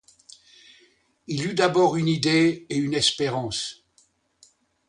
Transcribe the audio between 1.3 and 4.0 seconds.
eut d'abord une idée et une espérance.